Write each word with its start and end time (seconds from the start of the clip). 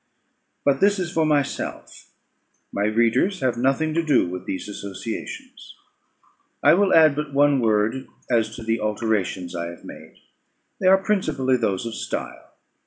But 0.65 0.79
this 0.81 0.97
is 0.97 1.11
for 1.11 1.27
myself; 1.27 2.09
my 2.71 2.85
readers 2.85 3.41
have 3.41 3.55
nothing 3.55 3.93
to 3.93 4.01
do 4.01 4.27
with 4.27 4.47
these 4.47 4.67
associations. 4.67 5.75
I 6.63 6.73
will 6.73 6.91
add 6.91 7.15
but 7.15 7.35
one 7.35 7.59
word 7.59 8.07
as 8.27 8.55
to 8.55 8.63
the 8.63 8.79
alterations 8.79 9.55
I 9.55 9.67
have 9.67 9.83
made. 9.85 10.15
They 10.79 10.87
are 10.87 10.97
principally 11.03 11.55
those 11.55 11.85
of 11.85 11.93
style. 11.93 12.51